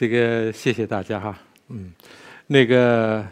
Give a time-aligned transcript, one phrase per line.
[0.00, 1.38] 好，这个谢谢大家哈，
[1.68, 1.92] 嗯，
[2.46, 3.22] 那个，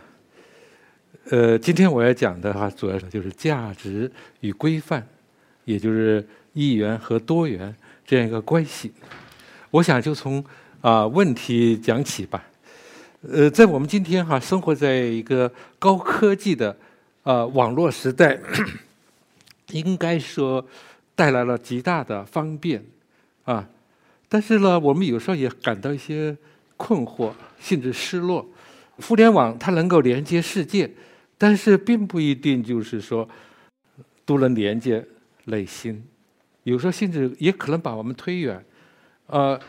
[1.30, 5.07] 呃，今天我要讲的哈，主要就是价值与规范，
[5.65, 7.75] 也就是一元和多元
[8.07, 8.93] 这样一个关系。
[9.70, 10.45] 我想就从
[10.83, 12.45] 啊问题讲起吧。
[13.23, 16.77] 呃，在我们今天哈，生活在一个高科技的
[17.23, 18.39] 啊网络时代，
[19.73, 20.66] 应该说
[21.14, 22.84] 带来了极大的方便
[23.45, 23.66] 啊。
[24.28, 26.37] 但是呢，我们有时候也感到一些
[26.78, 28.48] 困惑，甚至失落。
[29.02, 30.91] 互联网它能够连接世界，
[31.36, 33.28] 但是并不一定就是说
[34.24, 35.06] 都能连接
[35.45, 36.02] 内心。
[36.62, 38.64] 有时候甚至也可能把我们推远。
[39.27, 39.60] 呃，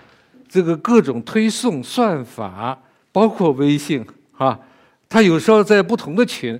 [0.47, 2.81] 这个各种推送算法，
[3.11, 4.05] 包括微信
[4.37, 4.59] 啊，
[5.07, 6.59] 它有时候在不同的群，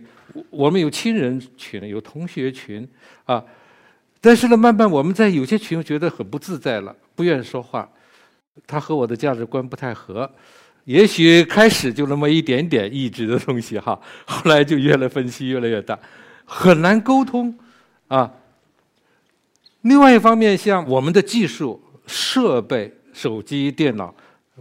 [0.50, 2.88] 我们有亲人群，有同学群
[3.26, 3.44] 啊。
[4.22, 7.90] 但是呢，慢慢我们在有些群觉得很不自在了，不愿意说话。
[8.66, 10.30] 他和我的价值观不太合，
[10.86, 15.98] 也许开始就那么一点点意志的东西哈，后来就越来分析越来越大，
[16.46, 17.58] 很难沟通
[18.08, 18.32] 啊。
[19.82, 24.14] 另外一方面，像我们的技术设备、手机、电脑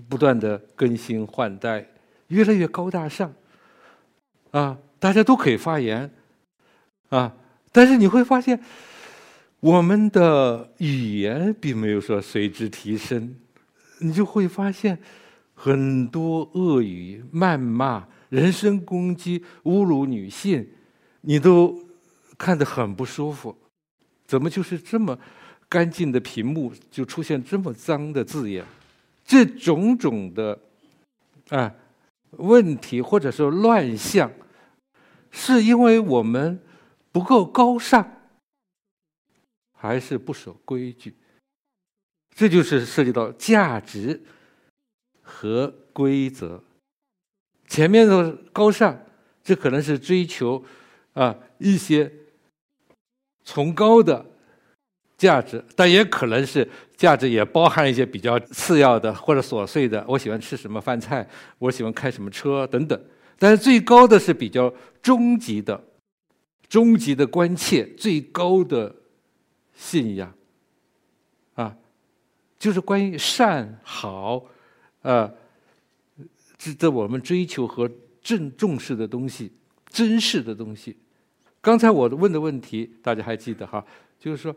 [0.08, 1.86] 不断的更新换代，
[2.28, 3.32] 越来越高大上
[4.50, 6.10] 啊，大家都可以发言
[7.08, 7.34] 啊，
[7.72, 8.60] 但是你会发现。
[9.60, 13.34] 我们的语言并没有说随之提升，
[14.00, 14.98] 你就会发现
[15.54, 20.66] 很多恶语、谩骂、人身攻击、侮辱女性，
[21.22, 21.76] 你都
[22.36, 23.56] 看得很不舒服。
[24.26, 25.18] 怎么就是这么
[25.68, 28.64] 干净的屏幕，就出现这么脏的字眼？
[29.24, 30.58] 这种种的
[31.50, 31.74] 啊
[32.32, 34.30] 问题或者说乱象，
[35.30, 36.60] 是因为我们
[37.10, 38.14] 不够高尚。
[39.80, 41.14] 还是不守规矩，
[42.38, 44.22] 这就是涉及到价值
[45.20, 46.62] 和规则。
[47.66, 48.96] 前面的高尚，
[49.42, 50.64] 这可能是追求
[51.14, 52.08] 啊一些
[53.44, 54.24] 崇高的
[55.16, 60.04] 价值，但也可能是价值也包含一些比较次要的或者琐碎的。
[60.06, 61.28] 我喜欢吃什么饭菜，
[61.58, 63.04] 我喜欢开什么车等等。
[63.36, 64.72] 但是最高的是比较
[65.02, 65.82] 终极的、
[66.68, 68.94] 终极的关切，最高的。
[69.74, 70.32] 信仰，
[72.58, 74.44] 就是关于善好，
[75.02, 75.32] 呃，
[76.56, 77.90] 值得我们追求和
[78.22, 79.52] 正重视的东西，
[79.88, 80.96] 珍视的东西。
[81.60, 83.84] 刚才我问的问题，大家还记得哈？
[84.18, 84.54] 就是说，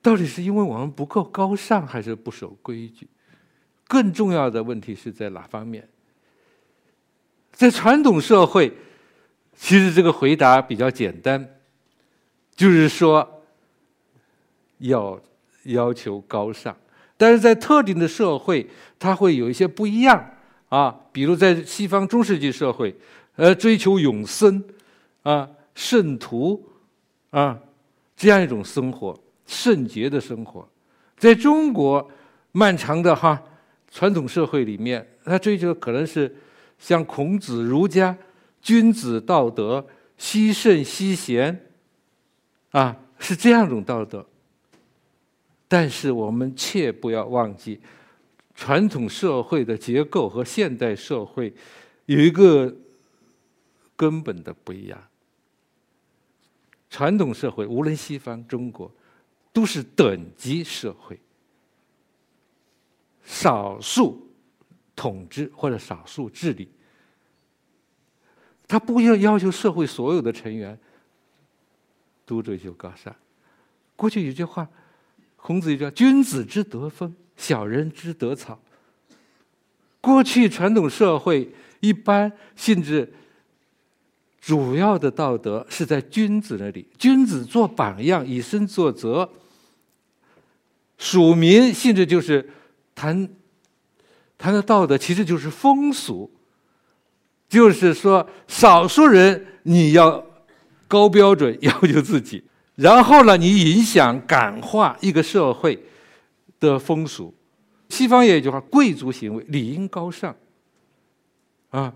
[0.00, 3.08] 到底是因为我们不够高尚，还是不守规矩？
[3.86, 5.88] 更重要的问题是在哪方面？
[7.52, 8.72] 在传统社会，
[9.54, 11.60] 其实这个回答比较简单，
[12.54, 13.30] 就是说。
[14.78, 15.18] 要
[15.62, 16.76] 要求高尚，
[17.24, 18.68] 但是在特定的社会，
[18.98, 20.22] 它会有一些不一样
[20.68, 20.94] 啊。
[21.10, 22.94] 比如在西方中世纪社会，
[23.36, 24.62] 呃，追求永生
[25.22, 26.62] 啊，圣徒
[27.30, 27.58] 啊，
[28.14, 30.68] 这样一种生活，圣洁的生活。
[31.16, 32.06] 在中国
[32.52, 33.42] 漫长的哈
[33.90, 36.30] 传统社会里面，他追求可能是
[36.78, 38.14] 像孔子、儒家
[38.60, 39.82] 君子道德，
[40.18, 41.58] 惜圣惜贤
[42.72, 44.26] 啊，是这样一种道德。
[45.76, 47.80] 但是我们切不要忘记，
[48.54, 51.52] 传统社会的结构和现代社会
[52.06, 52.72] 有一个
[53.96, 55.02] 根本的不一样。
[56.88, 58.88] 传统社会无论西方、中国，
[59.52, 61.18] 都是等级社会，
[63.24, 64.30] 少数
[64.94, 66.68] 统治或者少数治理，
[68.68, 70.78] 他不要要求社会所有的成员
[72.24, 73.12] 都追求高尚。
[73.96, 74.70] 过去有句话。
[75.46, 78.58] 孔子叫“君子之德风，小人之德草”。
[80.00, 83.12] 过去传统社会一般性质
[84.40, 89.28] 主要的道德是在君子那里，君子做榜样，以身作则。
[90.96, 92.48] 属民性质就是
[92.94, 93.28] 谈
[94.38, 96.30] 谈的道德，其实就是风俗，
[97.50, 100.24] 就是说少数人你要
[100.88, 102.44] 高标准 要求自己。
[102.76, 105.80] 然后呢，你影响感化一个社会
[106.58, 107.32] 的风俗。
[107.88, 110.34] 西方也有一句话：贵族行为理应高尚。
[111.70, 111.94] 啊，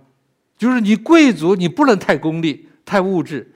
[0.56, 3.52] 就是你贵族，你不能太功利、太物质。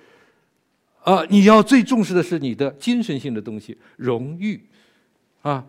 [1.04, 4.60] 啊，你要最重视的是你的精神性的东西，荣誉。
[5.42, 5.64] 啊，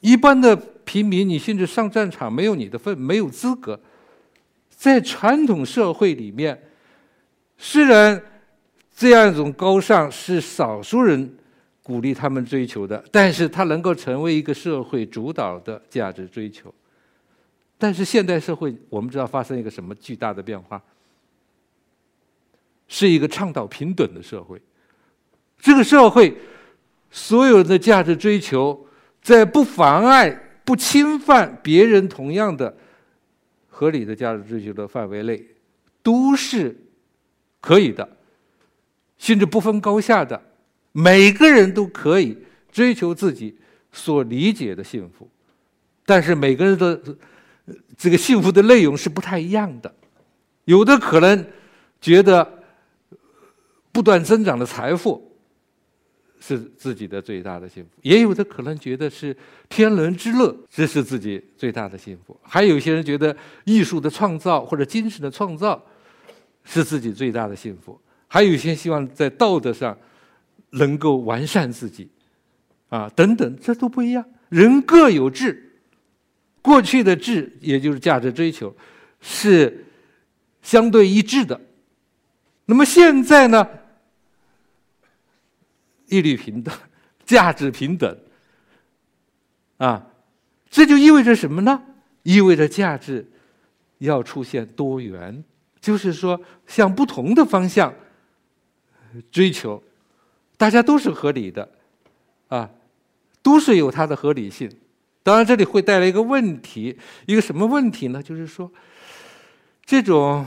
[0.00, 3.78] 一般的平民，你甚至上战场没有你的份，没有资格。
[4.70, 6.70] 在传统社会里面，
[7.58, 8.22] 虽然。
[9.00, 11.34] 这样一种高尚是少数人
[11.82, 16.70] 鼓励他们追求的，但是它能够成为一个社会主导的价值追求。
[17.78, 20.78] 但是现代社会，我们知道发生一个什么巨大的变化？
[22.88, 24.60] 是一个倡导平等的社会。
[25.58, 26.36] 这个社会
[27.10, 28.86] 所有的价值追求，
[29.22, 30.30] 在不妨碍、
[30.62, 32.76] 不侵犯别人同样的
[33.66, 35.42] 合理的价值追求的范围内，
[36.02, 36.76] 都是
[37.62, 38.06] 可以的，
[39.20, 40.42] 甚至不分高下的，
[40.92, 42.36] 每个人都可以
[42.72, 43.54] 追求自己
[43.92, 45.28] 所理解的幸福。
[46.06, 46.98] 但是每个人的
[47.98, 49.94] 这个幸福的内容是不太一样的，
[50.64, 51.46] 有的可能
[52.00, 52.64] 觉得
[53.92, 55.30] 不断增长的财富
[56.40, 59.36] 是自己的最大的幸福，也有的可能觉得是
[59.68, 62.34] 天伦之乐，这是自己最大的幸福。
[62.42, 65.80] 还有些人觉得艺术的创造或者精神的创造
[66.64, 68.00] 是自己最大的幸福，
[68.32, 69.98] 还有一些希望在道德上
[70.70, 72.08] 能够完善自己，
[72.88, 75.66] 啊，等等，这都不一样，人各有志。
[76.62, 78.72] 过去的志，也就是价值追求，
[79.20, 79.84] 是
[80.62, 81.60] 相对一致的。
[82.66, 83.66] 那么现在呢？
[86.06, 86.72] 一律平等，
[87.26, 88.16] 价值平等，
[89.78, 90.06] 啊，
[90.70, 91.82] 这就意味着什么呢？
[92.22, 93.28] 意味着价值
[93.98, 95.42] 要出现多元，
[95.80, 97.92] 就是说向不同的方向
[99.30, 99.82] 追求，
[100.56, 101.68] 大家都是合理的，
[102.48, 102.70] 啊，
[103.42, 104.70] 都是有它的合理性。
[105.22, 106.96] 当然，这里会带来一个问题，
[107.26, 108.22] 一个什么问题呢？
[108.22, 108.70] 就是说，
[109.84, 110.46] 这种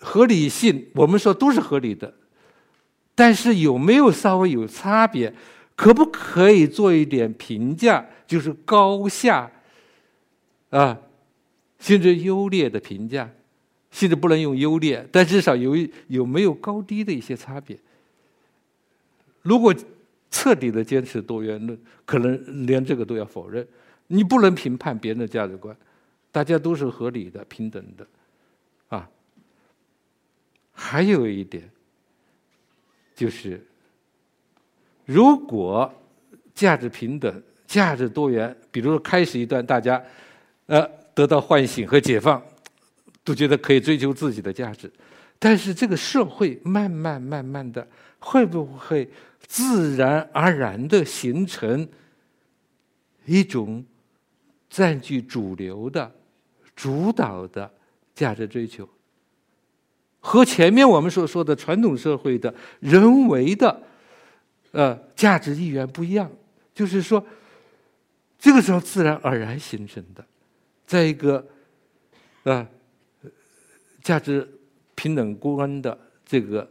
[0.00, 2.12] 合理性，我们说都是合理的，
[3.14, 5.32] 但是有没有稍微有差别？
[5.76, 8.06] 可不可以做一点评价？
[8.26, 9.50] 就是高下
[10.70, 10.98] 啊，
[11.78, 13.30] 甚至优劣的评价，
[13.96, 15.74] 甚至不能用优劣，但至少有
[16.08, 17.78] 有没有高低的一些差别？
[19.40, 19.74] 如果。
[20.28, 23.66] 彻底的坚持多元论，可能连这个都要否认。
[24.08, 25.74] 你不能评判别人的价值观，
[26.30, 28.06] 大家都是合理的、平等的，
[28.88, 29.08] 啊。
[30.72, 31.70] 还有一点，
[33.14, 33.64] 就是
[35.06, 35.90] 如果
[36.52, 40.02] 价值平等、价值多元，比如说开始一段大家
[40.66, 42.42] 呃得到唤醒和解放，
[43.26, 44.90] 都觉得可以追求自己的价值，
[45.38, 47.86] 但是这个社会慢慢慢慢的
[48.20, 49.06] 会不会？
[49.48, 51.88] 自然而然的形成
[53.26, 53.84] 一种
[54.68, 56.12] 占据主流的、
[56.74, 57.70] 主导的
[58.12, 58.88] 价值追求，
[60.18, 63.80] 和前面我们所说的传统社会的人为的
[64.72, 66.28] 呃价值意愿不一样。
[66.74, 67.24] 就是说，
[68.36, 70.24] 这个时候自然而然形成的，
[70.86, 71.46] 在一个
[72.42, 72.66] 啊
[74.06, 74.48] 价值
[74.94, 76.70] 平等观的这个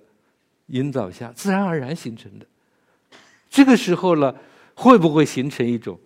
[0.68, 2.46] 引导下，自然而然形成的。
[3.50, 4.34] 这个时候呢，
[4.74, 6.00] 会不会形成一种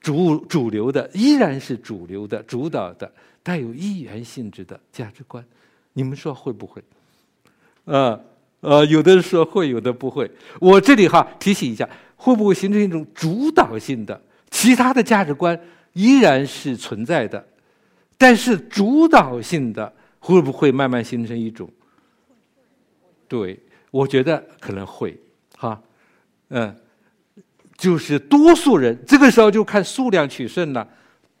[0.00, 3.08] 主主流的，依然是主流的、主导的、
[3.40, 5.44] 带有一元性质的价值观？
[5.92, 6.82] 你们说会不会？
[7.84, 8.18] 啊
[8.58, 10.28] 呃，有的人说会，有的不会。
[10.58, 14.20] 我这里哈提醒一下，会不会形成一种主导性的？
[14.50, 15.56] 其他的价值观
[15.92, 17.46] 依然是存在的，
[18.18, 21.70] 但是主导性的会不会慢慢形成一种？
[23.26, 23.58] 对，
[23.90, 25.18] 我觉得可能会
[25.56, 25.80] 哈。
[26.48, 26.74] 嗯，
[27.76, 30.86] 就是多数人这个时候就看数量取胜了。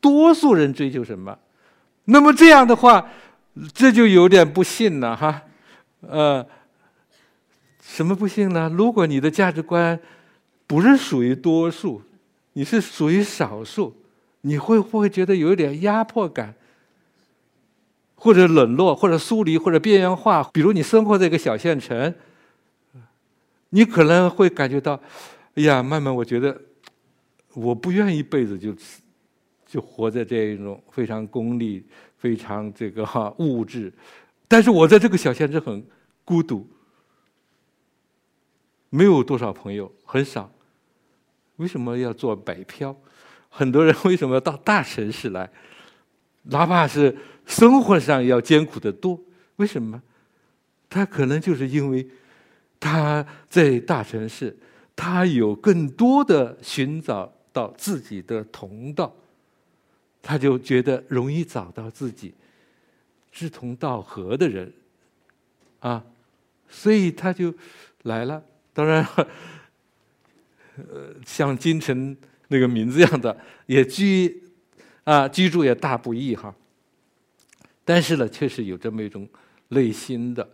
[0.00, 1.36] 多数人追求什么？
[2.04, 3.10] 那么这样的话，
[3.74, 5.42] 这就有点不幸了哈。
[6.02, 6.46] 呃，
[7.82, 8.72] 什么不幸呢？
[8.72, 9.98] 如果你的价值观
[10.66, 12.00] 不是属于多数，
[12.52, 13.96] 你是属于少数，
[14.42, 16.54] 你会不会觉得有点压迫感，
[18.18, 20.42] 或者冷落，或者疏离，或者边缘化？
[20.52, 22.14] 比如你生活在一个小县城。
[23.70, 24.98] 你可能会感觉到，
[25.54, 26.58] 哎呀，慢慢我觉得，
[27.52, 28.74] 我不愿意一辈子就
[29.66, 33.92] 就活在这一种非常功利、非常这个哈物质，
[34.48, 35.86] 但是我在这个小县城很
[36.24, 36.66] 孤独，
[38.88, 40.50] 没有多少朋友，很少。
[41.56, 42.96] 为什么要做北漂？
[43.50, 45.50] 很多人为什么要到大城市来？
[46.44, 47.14] 哪怕是
[47.48, 49.20] 生活上要艰苦的多，
[49.56, 50.00] 为什么？
[50.88, 52.08] 他可能就是因为。
[52.80, 54.56] 他在大城市，
[54.94, 59.12] 他有更多的寻找到自己的同道，
[60.22, 62.32] 他就觉得容易找到自己
[63.32, 64.72] 志同道合的人，
[65.80, 66.04] 啊，
[66.68, 67.52] 所以他就
[68.04, 68.40] 来了。
[68.72, 69.04] 当然，
[70.76, 73.36] 呃，像金城那个名字一样的，
[73.66, 74.40] 也居
[75.02, 76.54] 啊居住也大不易哈。
[77.88, 79.26] 但是呢，确实有这么一种
[79.68, 80.46] 内心的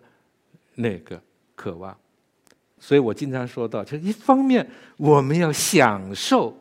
[0.76, 1.20] 那个
[1.56, 1.92] 渴望。
[2.78, 4.64] 所以我经常说到，就一方面
[4.96, 6.56] 我们要享受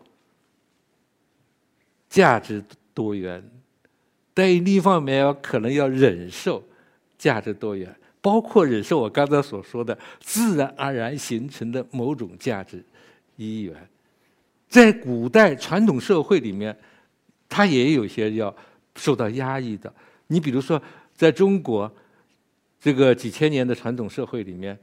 [2.09, 3.47] 价值多元，
[4.33, 6.63] 但另一方面要可能要忍受
[7.19, 12.83] 价值多元，包括忍受我刚才所说的自然而然形成的某种价值
[13.35, 13.75] 一元。
[14.67, 16.75] 在古代传统社会里面，
[17.47, 18.55] 它也有些要
[18.95, 19.93] 受到压抑的。
[20.27, 20.81] 你比如说，
[21.15, 21.91] 在中国
[22.79, 24.77] 这个几千年的传统社会里面，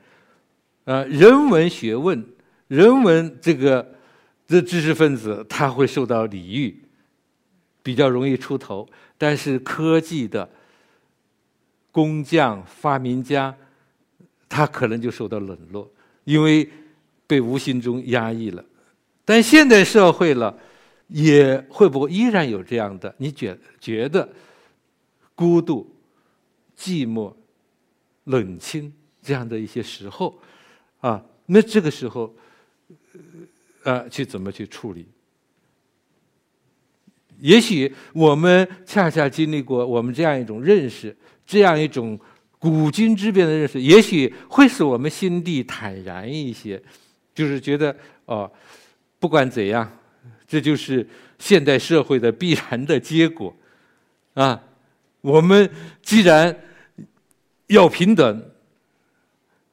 [0.85, 2.25] 呃，人文学问、
[2.69, 3.95] 人文这个
[4.47, 6.83] 的知识分子，他会受到礼遇，
[7.83, 8.87] 比较容易出头；
[9.19, 10.49] 但是科技的
[11.93, 13.55] 工匠、发明家，
[14.49, 15.91] 他可能就受到冷落，
[16.25, 16.69] 因为
[17.27, 18.65] 被无形中压抑了。
[19.25, 20.57] 但现代社会了，
[21.09, 23.15] 也会不会依然有这样的？
[23.19, 24.29] 你觉觉得
[25.41, 25.91] 孤独、
[26.77, 27.33] 寂寞、
[28.25, 28.93] 冷清
[29.23, 30.39] 这样的一些时候
[31.01, 31.25] 啊？
[31.47, 32.35] 那这个时候，
[33.85, 35.09] 呃，去怎么去处理？
[37.39, 41.17] 也许我们恰恰经历过我们这样一种认识，
[41.47, 42.21] 这样一种
[42.59, 46.83] 古今之变的认识，也许会使我们心地坦然一些，
[47.35, 48.53] 就是觉得哦。
[49.19, 49.91] 不管怎样，
[50.47, 53.57] 这就是现代社会的必然的结果，
[54.35, 54.63] 啊！
[55.21, 55.71] 我们
[56.03, 56.57] 既然
[57.67, 58.51] 要平等，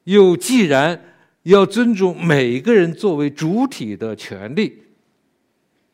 [0.03, 4.83] 又既然要尊重每一个人作为主体的权利，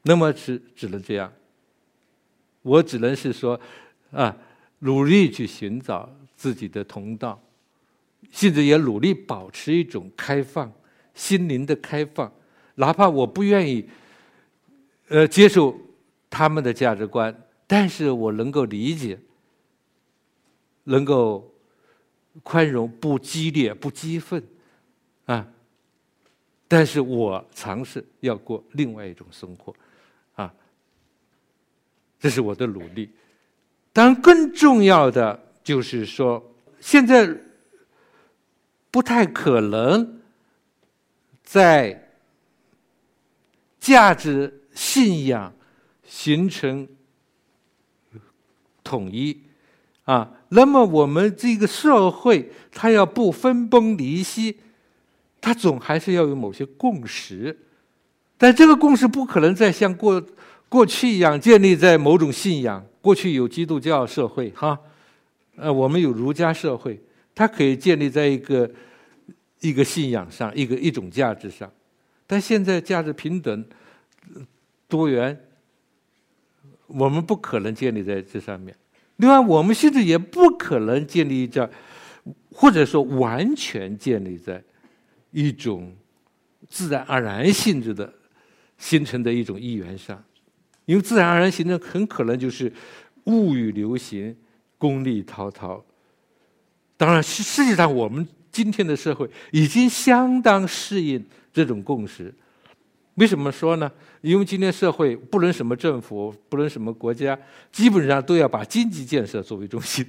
[0.03, 1.31] 那么只只能这样。
[2.61, 3.59] 我只能是说，
[4.11, 4.35] 啊，
[4.79, 7.41] 努力去寻找自己的同道，
[8.31, 10.71] 甚至也努力保持一种开放
[11.13, 12.31] 心灵的开放。
[12.75, 13.85] 哪怕我不愿意，
[15.09, 15.77] 呃，接受
[16.29, 17.35] 他们的价值观，
[17.67, 19.19] 但是我能够理解，
[20.83, 21.53] 能够
[22.43, 24.43] 宽容，不激烈，不激愤，
[25.25, 25.47] 啊，
[26.67, 29.75] 但是我尝试要过另外一种生活，
[30.35, 30.53] 啊，
[32.19, 33.09] 这是我的努力。
[33.91, 36.43] 当然，更重要的就是说，
[36.79, 37.35] 现在
[38.89, 40.21] 不太可能
[41.43, 41.99] 在。
[43.83, 45.53] 价值信仰
[46.05, 46.87] 形成
[48.81, 49.37] 统一
[50.05, 54.57] 啊，那么我们这个社会它要不分崩离析，
[55.41, 57.57] 它总还是要有某些共识，
[58.37, 60.23] 但这个共识不可能再像过
[60.69, 62.85] 过去一样建立在某种信仰。
[63.01, 64.79] 过去有基督教社会哈，
[65.57, 66.97] 呃，我们有儒家社会，
[67.35, 68.71] 它可以建立在一个
[69.59, 71.69] 一个信仰上，一个一种价值上。
[72.25, 73.65] 但现在价值平等、
[74.87, 75.37] 多元，
[76.87, 78.73] 我们不可能建立在这上面。
[79.17, 81.69] 另外，我们现在也不可能建立在，
[82.51, 84.63] 或者说完全建立在
[85.31, 85.95] 一种
[86.67, 88.13] 自然而然性质的
[88.77, 90.23] 形成的一种意愿上，
[90.85, 92.71] 因为自然而然形成很可能就是
[93.25, 94.35] 物欲流行、
[94.77, 95.83] 功利滔滔。
[96.97, 101.23] 当然，实实际上我们今天的社会已经相当适应。
[101.55, 102.33] 这种共识，
[103.15, 103.91] 为什么说呢？
[104.21, 107.37] 因为今天社会不论什么政府，不论什么国家，
[107.71, 110.05] 基本上都要把经济建设作为中心，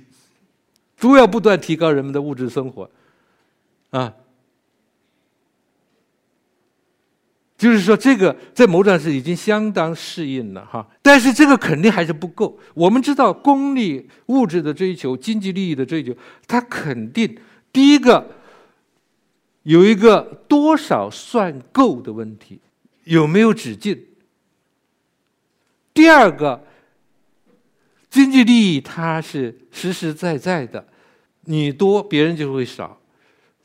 [0.99, 2.91] 都要不断提高人们的物质生活，
[3.91, 4.15] 啊，
[7.59, 10.89] 就是说这个在某种上已经相当适应了哈。
[11.03, 12.59] 但是这个肯定还是不够。
[12.73, 17.39] 我们知道，功利物质的追求、经济利益的追求，它肯定
[17.73, 18.31] 第一个。
[19.65, 22.61] 有一个多少算够的问题，
[23.05, 24.07] 有没有止境？
[25.93, 26.67] 第二个，
[28.11, 30.87] 经济利益它是实实在在的，
[31.43, 33.01] 你多别人就会少，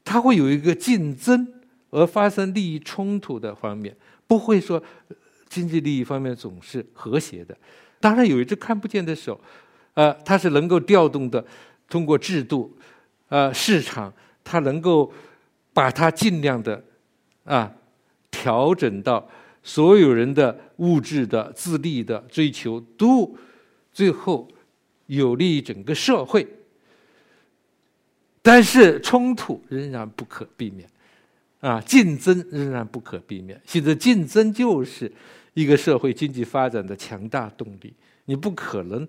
[0.04, 1.48] 它会有一个竞争
[1.90, 3.96] 而发生利益冲突的方面，
[4.28, 4.82] 不会说
[5.48, 7.58] 经济利益方面总是和谐的。
[8.00, 9.40] 当然有一只看不见的手，
[9.94, 11.44] 呃，它是能够调动的，
[11.90, 12.78] 通过制度，
[13.30, 15.12] 呃，市场，它能够。
[15.72, 16.84] 把它尽量的
[17.46, 17.72] 啊
[18.40, 19.30] 调整到
[19.62, 23.36] 所有人的物质的自立的追求都
[23.92, 24.48] 最后
[25.08, 26.48] 有利于整个社会，
[28.42, 30.90] 但是冲突仍然不可避免，
[31.60, 33.62] 啊，竞争仍然不可避免。
[33.66, 35.12] 现在竞争就是
[35.54, 37.94] 一个社会经济发展的强大动力，
[38.24, 39.06] 你不可能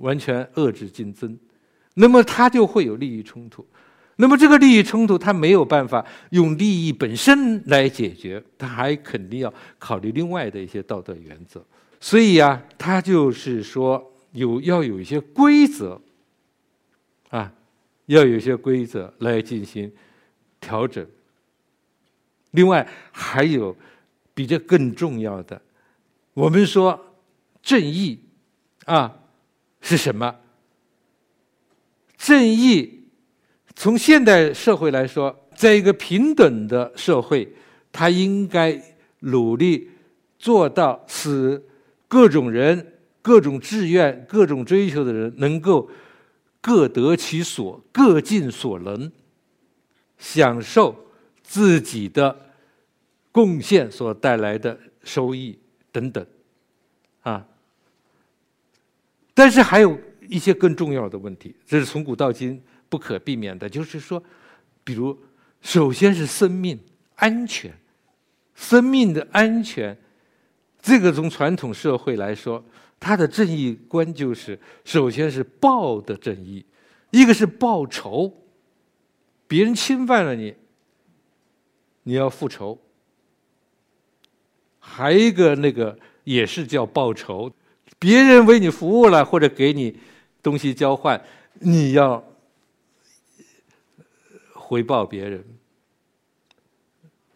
[0.00, 1.38] 完全遏制竞争，
[1.94, 3.64] 那么它就会有利益冲突。
[4.22, 11.60] 那么这个利益冲突，他没有办法用利益本身来解决，他还肯定要考虑另外的一些道德原则。
[11.98, 16.00] 所以呀，他就是说有要有一些规则，
[17.30, 17.52] 啊，
[18.06, 19.90] 要有一些规则来进行
[20.60, 21.04] 调整。
[22.52, 23.76] 另外还有
[24.34, 25.60] 比这更重要的，
[26.32, 27.16] 我们说
[27.60, 28.20] 正义
[28.84, 29.18] 啊，
[29.80, 30.36] 是什么？
[32.16, 33.01] 正义，
[33.82, 37.52] 从现代社会来说，在一个平等的社会，
[37.90, 38.80] 他应该
[39.18, 39.90] 努力
[40.38, 41.60] 做到使
[42.06, 45.90] 各种人、各种志愿、各种追求的人能够
[46.60, 49.10] 各得其所、各尽所能，
[50.16, 50.94] 享受
[51.42, 52.52] 自己的
[53.32, 55.58] 贡献所带来的收益
[55.90, 56.24] 等等，
[57.22, 57.44] 啊。
[59.34, 59.98] 但是还有。
[60.28, 62.58] 一些更重要的问题，这是从古到今
[62.92, 63.66] 不可避免的。
[63.66, 64.22] 就是说，
[64.84, 65.18] 比如，
[65.62, 66.78] 首先是生命
[67.14, 67.72] 安全，
[68.54, 69.96] 生命的安全，
[70.82, 72.62] 这个从传统社会来说，
[73.00, 76.62] 它的正义观就是：首先是报的正义，
[77.10, 78.30] 一个是报仇，
[79.48, 80.54] 别人侵犯了你，
[82.02, 82.76] 你要复仇；
[84.78, 87.50] 还一个那个也是叫报仇，
[87.98, 89.96] 别人为你服务了或者给你。
[90.44, 91.24] 东西交换，
[91.60, 92.20] 你要
[94.62, 95.44] 回报别人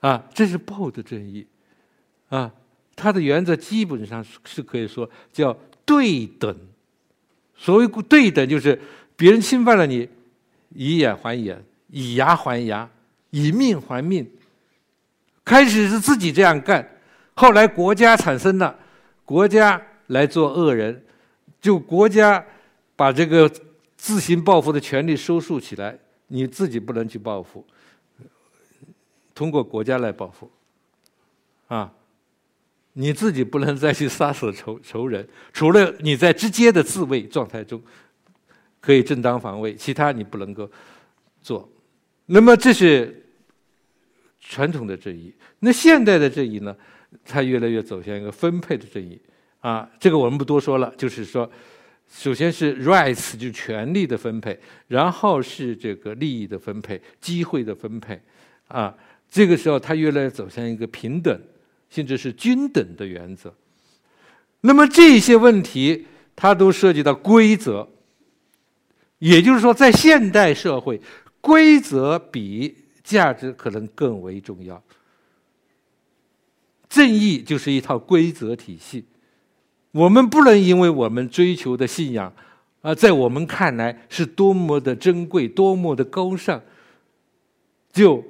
[0.00, 1.46] 啊，这是报的正义
[2.28, 2.52] 啊。
[2.94, 6.56] 它的原则基本上是可以说叫对等。
[7.56, 8.80] 所谓对等，就是
[9.16, 10.08] 别人侵犯了你，
[10.70, 12.88] 以眼还眼，以牙还牙，
[13.30, 14.30] 以命还命。
[15.44, 16.88] 开始是自己这样干，
[17.34, 18.78] 后来国家产生了，
[19.24, 21.04] 国家来做恶人，
[21.60, 22.44] 就国家。
[22.98, 23.46] 把这个
[23.98, 27.64] 自行报复的权利收束起来，你自己不能去报复，
[29.34, 30.50] 通过国家来报复，
[31.68, 31.92] 啊，
[32.94, 37.80] 你自己不能再去杀死仇仇人，除了你在直接的自卫状态中
[38.80, 40.68] 可以正当防卫，其他你不能够
[41.40, 41.70] 做。
[42.26, 43.24] 那么这是
[44.40, 46.76] 传统的正义，那现代的正义呢？
[47.24, 49.20] 它越来越走向一个分配的正义
[49.60, 51.50] 啊，这个我们不多说了，就是说。
[52.08, 58.20] 首先是 rights 就权利的分配，然后是这个利益的分配、机会的分配，
[58.68, 58.96] 啊，
[59.30, 61.38] 这个时候它越来越走向一个平等，
[61.90, 63.54] 甚至是均等的原则。
[64.62, 67.88] 那么这些问题，它都涉及到规则，
[69.18, 71.00] 也就是说，在现代社会，
[71.40, 74.82] 规则比价值可能更为重要。
[76.88, 79.04] 正义就是一套规则体系。
[79.96, 82.30] 我们不能因为我们追求的信仰，
[82.82, 86.60] 啊，在我们看来是多么的珍贵、多么的高尚，
[87.90, 88.22] 就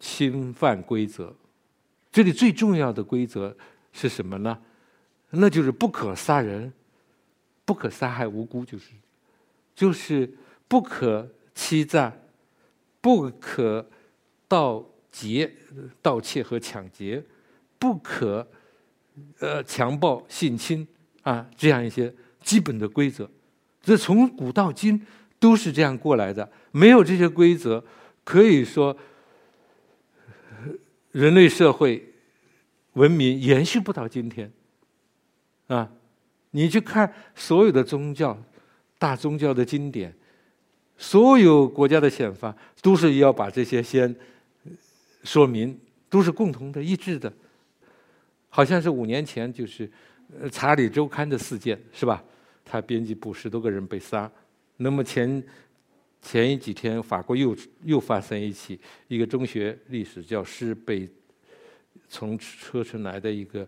[0.00, 1.32] 侵犯规则。
[2.10, 3.56] 这里最重要的规则
[3.92, 4.58] 是什么呢？
[5.30, 6.72] 那就是不可杀人，
[7.64, 8.90] 不可杀害无辜，就是
[9.76, 10.28] 就是
[10.66, 12.12] 不可欺诈，
[13.00, 13.88] 不可
[14.48, 15.54] 盗劫、
[16.02, 17.22] 盗窃和抢劫，
[17.78, 18.44] 不可。
[19.38, 20.86] 呃，强暴、性侵
[21.22, 23.28] 啊，这样一些基本的规则，
[23.82, 25.00] 这从古到今
[25.38, 26.50] 都是这样过来的。
[26.72, 27.84] 没有这些规则，
[28.24, 28.96] 可以说
[31.12, 32.12] 人类社会
[32.94, 34.50] 文明延续不到今天。
[35.68, 35.90] 啊，
[36.50, 38.36] 你去看所有的宗教、
[38.98, 40.14] 大宗教的经典，
[40.96, 44.14] 所有国家的宪法，都是要把这些先
[45.22, 45.78] 说明，
[46.08, 47.32] 都是共同的、一致的。
[48.58, 49.86] 好像是五年前，就是
[50.50, 52.20] 《查理周刊》的事件，是吧？
[52.64, 54.28] 他编辑部十多个人被杀。
[54.78, 55.40] 那么前
[56.20, 61.08] 前几天，法国又又发生一起，一个中学历史教师被
[62.08, 63.64] 从车臣来的一个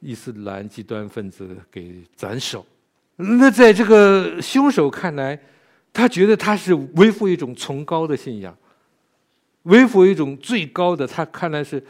[0.00, 2.66] 伊斯兰极端分子给斩首。
[3.14, 5.40] 那在这个凶手看来，
[5.92, 8.58] 他觉得他是维护一种崇高的信仰，
[9.62, 11.80] 维护一种最高的，他看来是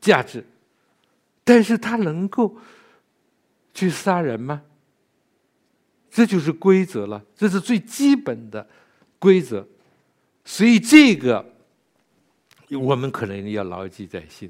[0.00, 0.44] 价值。
[1.50, 2.56] 但是他能够
[3.74, 4.62] 去杀人吗？
[6.08, 8.64] 这就是规则了，这是最基本的
[9.18, 9.66] 规则。
[10.44, 11.44] 所以这个
[12.70, 14.48] 我们可能要牢记在心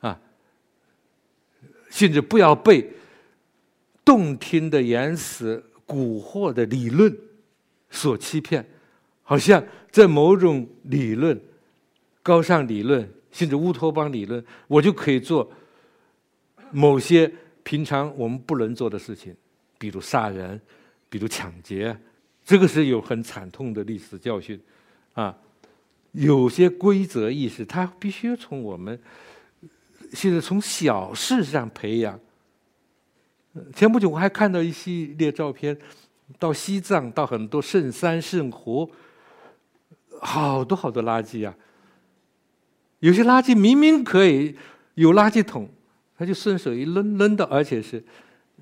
[0.00, 0.20] 啊，
[1.90, 2.90] 甚至不要被
[4.04, 7.16] 动听的言辞、蛊惑的理论
[7.88, 8.68] 所欺骗，
[9.22, 11.40] 好像在某种理论、
[12.20, 15.48] 高尚理论，甚至乌托邦理论，我就可以做。
[16.72, 17.30] 某些
[17.62, 19.36] 平常我们不能做的事情，
[19.78, 20.60] 比如杀人，
[21.08, 21.96] 比如抢劫，
[22.44, 24.60] 这个是有很惨痛的历史教训，
[25.12, 25.36] 啊，
[26.12, 28.98] 有些规则意识，它必须从我们
[30.12, 32.18] 现在从小事上培养。
[33.74, 35.78] 前不久我还看到一系列照片，
[36.38, 38.90] 到西藏，到很多圣山圣湖，
[40.20, 41.54] 好多好多垃圾啊！
[43.00, 44.56] 有些垃圾明明可以
[44.94, 45.68] 有垃圾桶。
[46.22, 48.00] 他就顺手一扔，扔到，而且是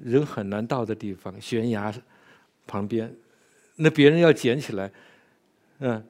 [0.03, 1.93] 人很难到的地方，悬崖
[2.67, 3.15] 旁边，
[3.77, 4.91] 那别人要捡起来，
[5.81, 6.03] 嗯，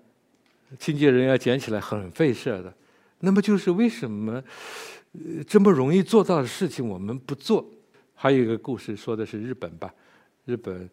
[0.78, 2.72] 清洁人要捡起来很费事的。
[3.18, 4.40] 那么就是为什么
[5.44, 7.68] 这么容易做到的事情我们不做？
[8.14, 9.92] 还有一个故事说的是日本吧，
[10.44, 10.88] 日本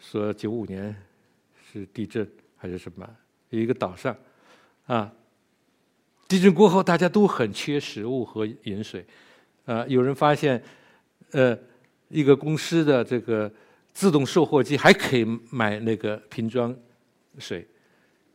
[0.00, 0.92] 说九五年
[1.70, 3.08] 是地震还是什么？
[3.50, 4.16] 一个岛上
[4.86, 5.12] 啊，
[6.26, 9.06] 地震过后大家都很缺食物和饮水
[9.64, 10.62] 啊，有人发现
[11.32, 11.58] 呃
[12.08, 13.50] 一个公司的这个
[13.92, 16.74] 自动售货机还可以买那个瓶装
[17.38, 17.66] 水，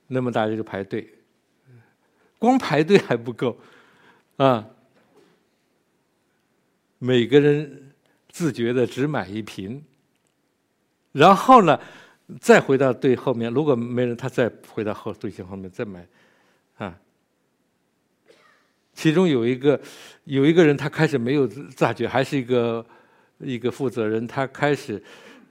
[0.07, 1.07] 那么大家就排队。
[2.37, 3.59] 光排队还不够，
[4.37, 4.65] 啊！
[6.97, 7.91] 每个人
[8.29, 9.83] 自觉的只买一瓶，
[11.11, 11.77] 然后呢，
[12.39, 13.53] 再回到队后面。
[13.53, 16.07] 如果没人，他再回到后队形后面再买，
[16.77, 16.97] 啊！
[18.99, 19.79] 其中有一个
[20.25, 22.85] 有一个人，他开始没有察觉，还是一个
[23.37, 25.01] 一个负责人，他开始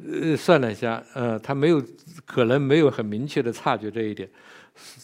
[0.06, 1.82] 呃算了一下，呃，他没有
[2.26, 4.28] 可能没有很明确的察觉这一点。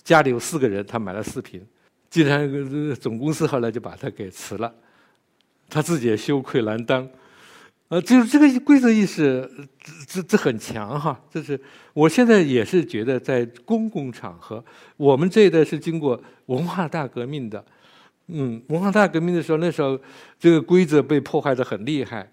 [0.03, 1.59] 家里有四个人，他买了四瓶。
[2.11, 4.73] 竟然总公司后来就把他给辞了，
[5.71, 7.09] 他自己也羞愧难当，
[7.89, 9.51] 呃，就是这个规则意识，
[9.83, 11.19] 这这这很强哈。
[11.33, 11.59] 这是
[11.95, 14.63] 我现在也是觉得，在公共场合，
[14.99, 17.65] 我们这一代是经过文化大革命的，
[18.29, 20.01] 嗯，文化大革命的时候，那时候
[20.39, 22.31] 这个规则被破坏的很厉害，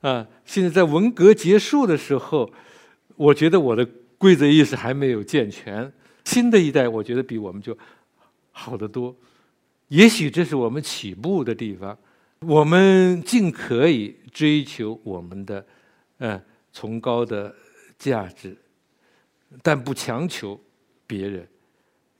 [0.00, 2.50] 啊，现在在文革结束的时候，
[3.16, 3.86] 我觉得我的
[4.18, 5.92] 规则意识还没有健全，
[6.24, 7.76] 新的一代，我觉得比我们就。
[8.52, 9.14] 好得多，
[9.88, 11.96] 也许这是我们起步的地方。
[12.40, 15.64] 我们尽可以追求我们的，
[16.18, 16.38] 嗯，
[16.72, 17.54] 崇高的
[17.96, 18.54] 价值，
[19.62, 20.60] 但不强求
[21.06, 21.48] 别人。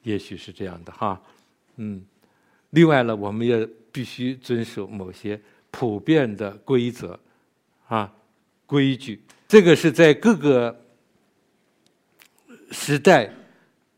[0.05, 1.21] 也许是这样的哈，
[1.77, 2.03] 嗯。
[2.71, 7.19] 另外呢，我们也必须遵守某些普遍的规则，
[7.89, 8.13] 啊，
[8.67, 9.21] 规矩。
[9.47, 10.85] 这个是在各个
[12.71, 13.33] 时代，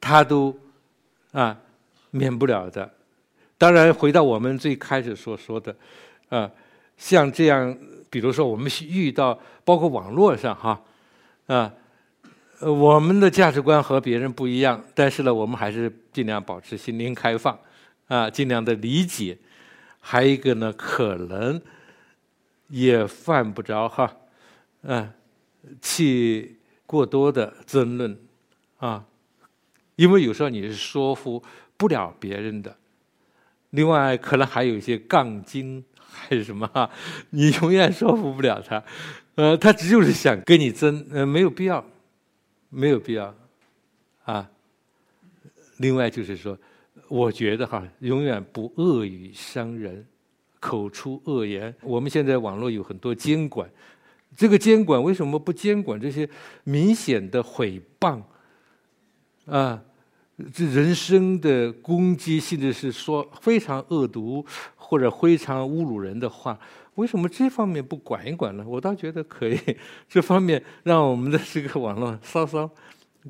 [0.00, 0.56] 它都
[1.32, 1.58] 啊。
[2.14, 2.92] 免不了的，
[3.56, 5.74] 当然回到我们最开始所说的，
[6.28, 6.50] 啊，
[6.98, 7.74] 像这样，
[8.10, 10.78] 比如说我们遇到，包括网络上哈，
[11.46, 11.72] 啊，
[12.60, 17.58] 我们的价值观和别人不一样，但是呢，我们还是尽量保持心灵开放，
[18.08, 19.38] 啊，尽量的理解。
[20.00, 21.60] 还有一个呢，可能
[22.68, 24.16] 也犯不着哈，
[24.82, 25.12] 嗯，
[25.80, 28.18] 去过多的争论，
[28.78, 29.04] 啊，
[29.96, 31.42] 因为有时候你是说服。
[31.74, 32.76] 不了别人的，
[33.70, 36.88] 另外可能还有一些杠精还是什么哈，
[37.30, 38.80] 你永远说服不了他，
[39.34, 41.84] 呃，他就是想跟你争，呃，没有必要，
[42.68, 43.34] 没有必要，
[44.22, 44.48] 啊。
[45.78, 46.56] 另外就是说，
[47.12, 50.06] 我觉得哈，永远不恶语伤人，
[50.58, 51.74] 口出恶言。
[51.82, 53.70] 我们现在网络有很多监管，
[54.34, 56.26] 这个监管为什么不监管这些
[56.64, 58.22] 明显的诽谤
[59.44, 59.82] 啊？
[60.54, 64.42] 这人生的攻击，甚至是说非常恶毒
[64.74, 66.58] 或者非常侮辱人的话，
[66.94, 68.64] 为什么这方面不管一管呢？
[68.66, 69.58] 我倒觉得可以，
[70.08, 72.70] 这方面让我们的这个网络稍稍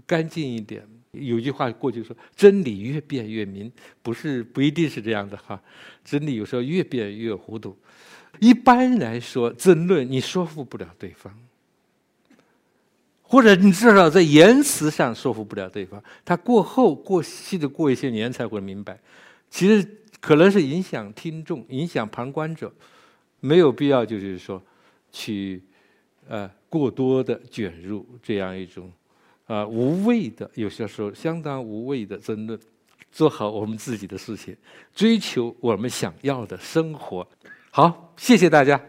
[0.07, 0.87] 干净一点。
[1.13, 3.71] 有句话过去说：“真理越辩越明”，
[4.03, 5.61] 不是不一定是这样的哈。
[6.05, 7.77] 真理有时候越辩越糊涂。
[8.41, 11.33] 一般来说，争论你说服不了对方。
[13.23, 19.01] 或者你至少在言辞上说服不了对方，他过后过细的过一些年才会明白，
[19.49, 19.87] 其实
[20.21, 22.71] 可能是影响听众、影响旁观者，
[23.41, 24.63] 没有必要就是说
[25.11, 25.63] 去
[26.29, 28.93] 呃过多的卷入这样一种
[29.53, 32.59] 啊无谓的，有些时候相当无谓的争论，
[33.11, 34.57] 做好我们自己的事情，
[34.95, 37.27] 追求我们想要的生活。
[37.71, 38.81] 好，谢谢大家。